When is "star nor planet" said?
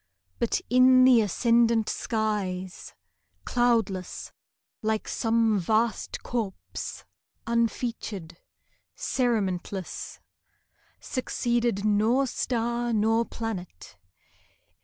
12.25-13.95